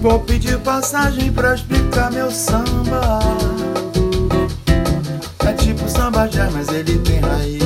[0.00, 3.20] Vou pedir passagem pra explicar meu samba.
[5.46, 7.62] É tipo samba jazz, mas ele tem raiz.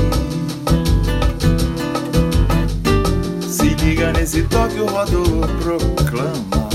[3.47, 5.23] Se liga nesse toque, o rodo
[5.63, 6.71] proclama.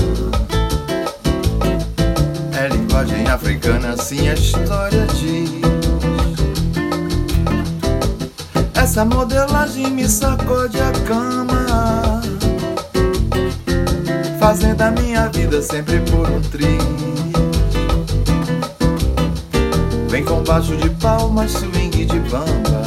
[2.58, 5.50] É linguagem africana, assim a história diz.
[8.74, 12.05] Essa modelagem me sacode a cama
[14.46, 16.80] Fazendo a minha vida sempre por um triz
[20.08, 22.82] Vem com baixo de palmas, swing de bamba.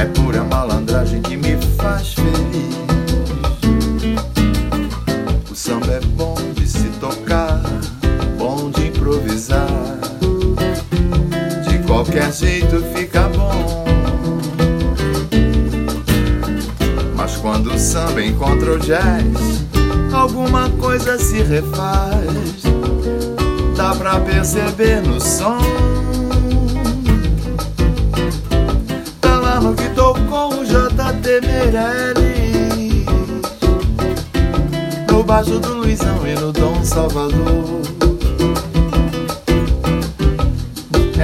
[0.00, 2.76] É pura malandragem que me faz feliz.
[5.50, 7.60] O samba é bom de se tocar,
[8.38, 9.66] bom de improvisar.
[11.68, 13.59] De qualquer jeito fica bom
[17.40, 19.60] quando o samba encontra o jazz
[20.12, 22.62] Alguma coisa se refaz.
[23.76, 25.60] Dá pra perceber no som.
[29.20, 33.06] Tá lá no que tocou o JT Meirelles.
[35.10, 37.80] No baixo do Luizão e no Dom Salvador.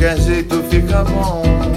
[0.00, 1.69] qualquer jeito fica bom.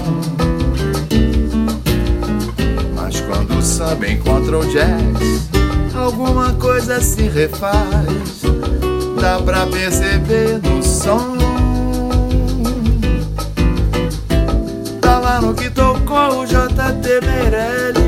[3.64, 5.48] Samba encontra o jazz,
[5.94, 8.42] alguma coisa se refaz.
[9.20, 11.34] Dá pra perceber no som.
[15.00, 18.04] Tá lá no que tocou o JT Meirelles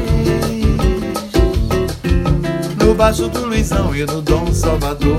[2.82, 5.16] No baixo do Luizão e no Dom Salvador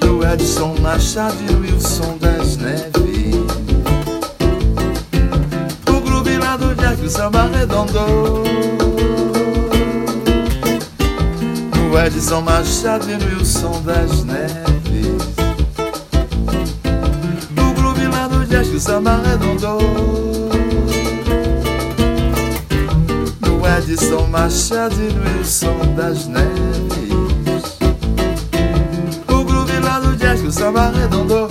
[0.00, 2.41] Do Edson Machado e Wilson das
[7.12, 8.42] samba redondou
[11.92, 15.22] O Edson Machado e Wilson das Neves.
[17.58, 19.78] O groove lá do jazz que o samba arredondou
[23.42, 27.76] No Edson Machado e no Wilson das Neves.
[29.28, 31.41] O groove lá do jazz que o samba arredondou